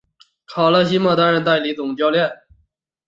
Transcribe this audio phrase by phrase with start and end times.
[0.47, 2.27] 卡勒西莫担任代理总教练。